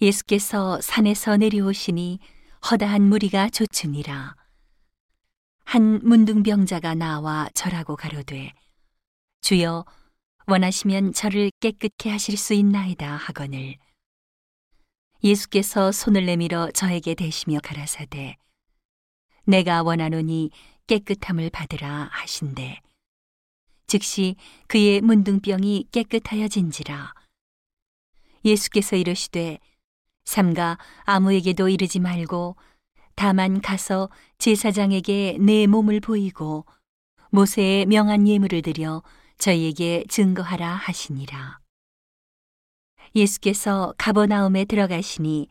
예수께서 0.00 0.80
산에서 0.80 1.36
내려오시니 1.36 2.18
허다한 2.70 3.02
무리가 3.02 3.48
좇으니라. 3.50 4.36
한 5.64 6.00
문둥병자가 6.02 6.94
나와 6.94 7.48
절하고 7.54 7.96
가로되 7.96 8.52
주여 9.40 9.84
원하시면 10.46 11.12
저를 11.12 11.50
깨끗게 11.60 12.10
하실 12.10 12.36
수 12.36 12.54
있나이다 12.54 13.16
하거늘. 13.16 13.76
예수께서 15.24 15.92
손을 15.92 16.26
내밀어 16.26 16.70
저에게 16.72 17.14
대시며 17.14 17.60
가라사대 17.62 18.36
내가 19.44 19.82
원하노니 19.82 20.50
깨끗함을 20.88 21.50
받으라 21.50 22.08
하신대. 22.12 22.80
즉시 23.86 24.36
그의 24.66 25.00
문둥병이 25.00 25.88
깨끗하여진지라. 25.92 27.14
예수께서 28.44 28.96
이르시되 28.96 29.58
삼가 30.24 30.78
아무에게도 31.04 31.68
이르지 31.68 32.00
말고 32.00 32.56
다만 33.14 33.60
가서 33.60 34.08
제사장에게 34.38 35.38
내 35.40 35.66
몸을 35.66 36.00
보이고 36.00 36.64
모세의 37.30 37.86
명한 37.86 38.28
예물을 38.28 38.62
드려 38.62 39.02
저희에게 39.38 40.04
증거하라 40.08 40.74
하시니라. 40.74 41.58
예수께서 43.14 43.94
가버나움에 43.98 44.64
들어가시니 44.64 45.48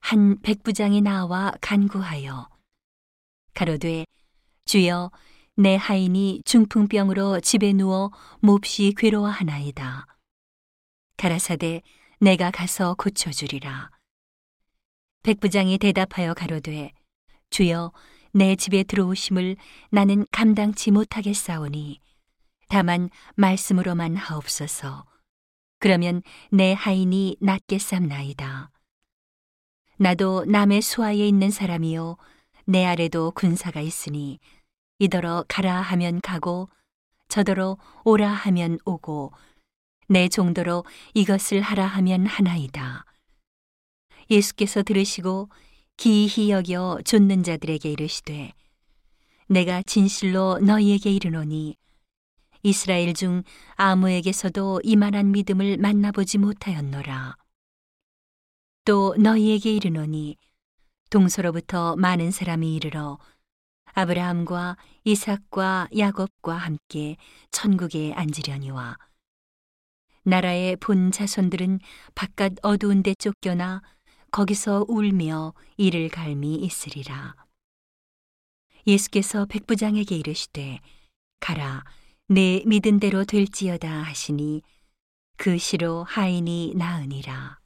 한 0.00 0.40
백부장이 0.40 1.00
나와 1.00 1.52
간구하여 1.60 2.48
가로되 3.54 4.04
주여 4.64 5.10
내 5.56 5.76
하인이 5.76 6.42
중풍병으로 6.44 7.40
집에 7.40 7.72
누워 7.72 8.10
몹시 8.40 8.94
괴로워하나이다. 8.96 10.06
가라사대 11.16 11.82
내가 12.20 12.50
가서 12.50 12.94
고쳐주리라. 12.94 13.90
백부장이 15.22 15.78
대답하여 15.78 16.34
가로되 16.34 16.92
주여 17.50 17.92
내 18.32 18.56
집에 18.56 18.82
들어오심을 18.82 19.56
나는 19.90 20.24
감당치 20.30 20.90
못하겠사오니 20.90 22.00
다만 22.68 23.10
말씀으로만 23.36 24.16
하옵소서 24.16 25.04
그러면 25.78 26.22
내 26.50 26.72
하인이 26.72 27.36
낫겠삼나이다 27.40 28.70
나도 29.98 30.44
남의 30.46 30.80
수하에 30.80 31.28
있는 31.28 31.50
사람이요 31.50 32.16
내 32.64 32.86
아래도 32.86 33.30
군사가 33.32 33.80
있으니 33.80 34.38
이더러 34.98 35.44
가라 35.48 35.80
하면 35.80 36.20
가고 36.20 36.68
저더러 37.28 37.78
오라 38.04 38.28
하면 38.28 38.78
오고 38.84 39.32
내 40.08 40.28
정도로 40.28 40.84
이것을 41.14 41.60
하라 41.60 41.86
하면 41.86 42.26
하나이다. 42.26 43.04
예수께서 44.30 44.82
들으시고 44.82 45.48
기이히 45.96 46.50
여겨 46.50 47.00
좇는 47.04 47.42
자들에게 47.42 47.90
이르시되 47.90 48.52
내가 49.48 49.82
진실로 49.82 50.58
너희에게 50.58 51.10
이르노니 51.10 51.76
이스라엘 52.62 53.14
중 53.14 53.42
아무에게서도 53.76 54.82
이만한 54.84 55.32
믿음을 55.32 55.78
만나보지 55.78 56.38
못하였노라. 56.38 57.36
또 58.84 59.14
너희에게 59.18 59.74
이르노니 59.74 60.36
동서로부터 61.10 61.96
많은 61.96 62.30
사람이 62.30 62.74
이르러 62.76 63.18
아브라함과 63.94 64.76
이삭과 65.04 65.88
야곱과 65.96 66.54
함께 66.54 67.16
천국에 67.50 68.12
앉으려니와 68.12 68.96
나라의 70.22 70.76
본 70.76 71.10
자손들은 71.10 71.80
바깥 72.14 72.54
어두운 72.62 73.02
데 73.02 73.14
쫓겨나 73.14 73.82
거기서 74.30 74.86
울며 74.88 75.54
이를 75.76 76.08
갈미 76.08 76.56
있으리라. 76.56 77.34
예수께서 78.86 79.46
백부장에게 79.46 80.16
이르시되 80.16 80.80
가라 81.40 81.84
내 82.28 82.62
믿은 82.66 83.00
대로 83.00 83.24
될지어다 83.24 83.88
하시니 83.88 84.62
그 85.36 85.58
시로 85.58 86.04
하인이 86.04 86.74
나으니라. 86.76 87.58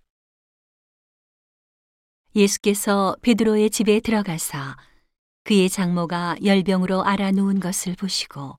예수께서 2.37 3.17
베드로의 3.23 3.71
집에 3.71 4.01
들어가사 4.01 4.77
그의 5.45 5.69
장모가 5.69 6.37
열병으로 6.43 7.05
알아 7.05 7.31
누운 7.33 7.61
것을 7.61 7.95
보시고 7.95 8.59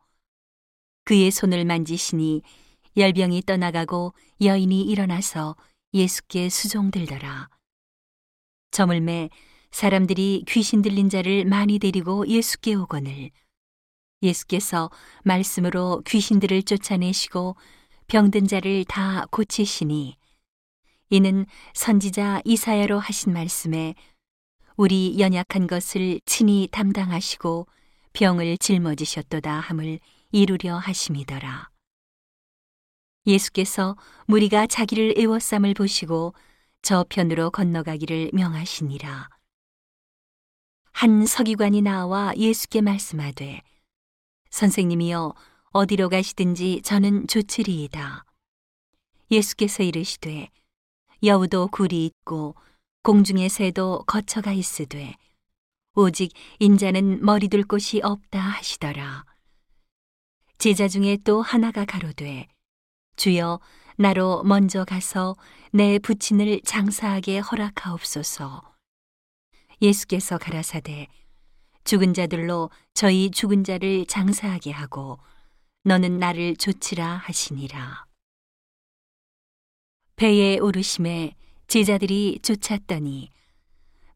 그의 1.03 1.31
손을 1.31 1.65
만지시니 1.65 2.41
열병이 2.95 3.41
떠나가고 3.41 4.13
여인이 4.41 4.81
일어나서 4.83 5.55
예수께 5.93 6.49
수종들더라. 6.49 7.49
저물매 8.75 9.29
사람들이 9.71 10.43
귀신 10.49 10.81
들린 10.81 11.07
자를 11.07 11.45
많이 11.45 11.79
데리고 11.79 12.27
예수께 12.27 12.73
오거늘 12.73 13.31
예수께서 14.21 14.91
말씀으로 15.23 16.01
귀신들을 16.05 16.61
쫓아내시고 16.63 17.55
병든 18.07 18.47
자를 18.49 18.83
다 18.83 19.27
고치시니 19.31 20.17
이는 21.09 21.45
선지자 21.73 22.41
이사야로 22.43 22.99
하신 22.99 23.31
말씀에 23.31 23.95
우리 24.75 25.19
연약한 25.19 25.67
것을 25.67 26.19
친히 26.25 26.67
담당하시고 26.69 27.67
병을 28.11 28.57
짊어지셨도다 28.57 29.57
함을 29.57 30.01
이루려 30.33 30.75
하심이더라. 30.75 31.69
예수께서 33.25 33.95
무리가 34.25 34.67
자기를 34.67 35.13
애워쌈을 35.17 35.75
보시고 35.75 36.33
저편으로 36.85 37.49
건너가기를 37.49 38.29
명하시니라. 38.31 39.27
한 40.91 41.25
서기관이 41.25 41.81
나와 41.81 42.31
예수께 42.37 42.81
말씀하되 42.81 43.63
선생님이여 44.51 45.33
어디로 45.71 46.09
가시든지 46.09 46.83
저는 46.83 47.25
좋으리이다. 47.25 48.23
예수께서 49.31 49.81
이르시되 49.81 50.51
여우도 51.23 51.69
굴이 51.69 52.05
있고 52.05 52.55
공중의 53.01 53.49
새도 53.49 54.03
거처가 54.05 54.53
있으되 54.53 55.15
오직 55.95 56.33
인자는 56.59 57.25
머리 57.25 57.47
둘 57.47 57.63
곳이 57.63 57.99
없다 58.03 58.39
하시더라. 58.39 59.25
제자 60.59 60.87
중에 60.87 61.17
또 61.23 61.41
하나가 61.41 61.83
가로되 61.83 62.47
주여 63.15 63.59
나로 63.97 64.43
먼저 64.43 64.83
가서 64.83 65.35
내 65.71 65.99
부친을 65.99 66.61
장사하게 66.65 67.39
허락하옵소서. 67.39 68.75
예수께서 69.81 70.37
가라사대 70.37 71.07
죽은 71.85 72.13
자들로 72.13 72.69
저희 72.93 73.29
죽은 73.29 73.63
자를 73.63 74.05
장사하게 74.05 74.71
하고 74.71 75.19
너는 75.83 76.19
나를 76.19 76.55
조치라 76.55 77.17
하시니라. 77.17 78.05
배에 80.15 80.57
오르심에 80.59 81.35
제자들이 81.67 82.39
쫓았더니 82.41 83.29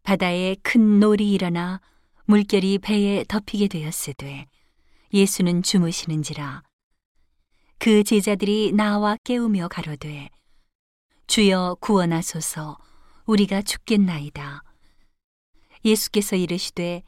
바다에 0.04 0.56
큰 0.64 1.00
놀이 1.00 1.32
일어나 1.32 1.82
물결이 2.26 2.80
배에 2.80 3.24
덮이게 3.28 3.68
되었으되 3.68 4.48
예수는 5.14 5.64
주무시는지라 5.64 6.64
그 7.82 8.04
제자들이 8.04 8.74
나와 8.74 9.16
깨우며 9.24 9.70
가로되 9.70 10.30
주여 11.28 11.78
구원하소서. 11.80 12.78
우리가 13.26 13.62
죽겠나이다. 13.62 14.64
예수께서 15.86 16.36
이르시되 16.36 17.04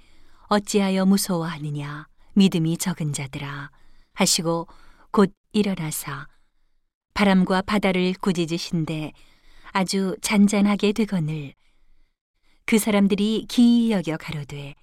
어찌하여 0.48 1.06
무서워하느냐? 1.06 2.08
믿음이 2.36 2.78
적은 2.78 3.12
자들아. 3.12 3.70
하시고 4.14 4.68
곧 5.12 5.34
일어나사. 5.52 6.28
바람과 7.16 7.64
바다를 7.64 8.14
꾸짖으신데 8.14 9.12
아주 9.74 10.16
잔잔하게 10.22 10.94
되거늘. 10.94 11.54
그 12.66 12.80
사람들이 12.80 13.46
기이 13.50 13.92
여겨 13.92 14.16
가로되 14.16 14.76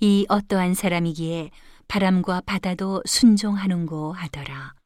이 0.00 0.26
어떠한 0.28 0.74
사람이기에 0.74 1.50
바람과 1.88 2.42
바다도 2.42 3.02
순종하는고 3.06 4.12
하더라. 4.12 4.79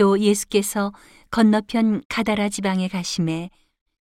또 0.00 0.18
예수께서 0.18 0.94
건너편 1.30 2.02
가다라 2.08 2.48
지방에 2.48 2.88
가심에 2.88 3.50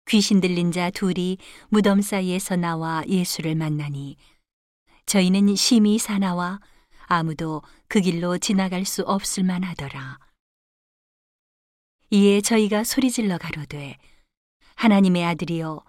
귀신 0.07 0.39
들린 0.39 0.71
자 0.71 0.89
둘이 0.89 1.37
무덤 1.67 1.99
사이에서 1.99 2.55
나와 2.55 3.03
예수를 3.05 3.53
만나니 3.55 4.15
저희는 5.07 5.57
심히 5.57 5.97
사나와 5.97 6.61
아무도 7.07 7.63
그 7.89 7.99
길로 7.99 8.37
지나갈 8.37 8.85
수 8.85 9.01
없을 9.01 9.43
만하더라. 9.43 10.19
이에 12.11 12.39
저희가 12.39 12.85
소리질러 12.85 13.37
가로되 13.37 13.97
하나님의 14.75 15.25
아들이여 15.25 15.83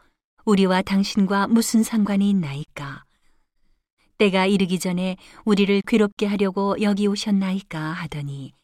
우리와 0.45 0.83
당신과 0.83 1.47
무슨 1.47 1.85
상관이 1.85 2.29
있나이까 2.31 3.05
때가 4.19 4.47
이르기 4.47 4.81
전에 4.81 5.19
우리를 5.45 5.83
괴롭게 5.87 6.27
하려고 6.27 6.75
여기 6.83 7.07
오셨나이까 7.07 7.79
하더니 7.79 8.55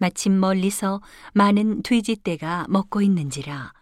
마침 0.00 0.40
멀리서 0.40 1.00
많은 1.34 1.82
돼지떼가 1.82 2.66
먹고 2.68 3.02
있는지라 3.02 3.72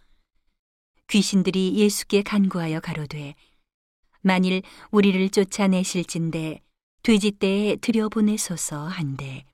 귀신들이 1.08 1.74
예수께 1.76 2.22
간구하여 2.22 2.80
가로되 2.80 3.34
만일 4.20 4.62
우리를 4.90 5.30
쫓아내실진데 5.30 6.60
돼지떼에 7.02 7.76
들여보내소서 7.76 8.86
한데 8.86 9.44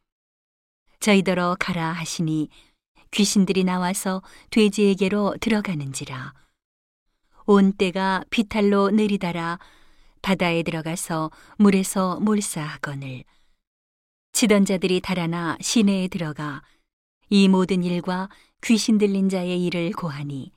저희더러 0.98 1.56
가라 1.60 1.92
하시니 1.92 2.48
귀신들이 3.10 3.62
나와서 3.62 4.22
돼지에게로 4.50 5.36
들어가는지라. 5.40 6.34
온 7.46 7.72
때가 7.72 8.24
비탈로 8.30 8.90
느리다라. 8.90 9.60
바다에 10.20 10.64
들어가서 10.64 11.30
물에서 11.58 12.18
몰사하거늘 12.20 13.22
치던 14.34 14.64
자들이 14.64 15.00
달아나 15.00 15.56
시내에 15.60 16.08
들어가 16.08 16.60
이 17.30 17.46
모든 17.46 17.84
일과 17.84 18.28
귀신 18.64 18.98
들린 18.98 19.28
자의 19.28 19.64
일을 19.64 19.92
고하니 19.92 20.50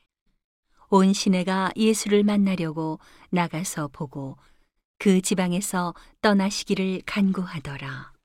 온 0.89 1.13
시내가 1.13 1.71
예수를 1.75 2.23
만나려고 2.23 2.99
나가서 3.29 3.89
보고 3.89 4.35
그 4.97 5.21
지방에서 5.21 5.93
떠나시기를 6.21 7.03
간구하더라. 7.05 8.16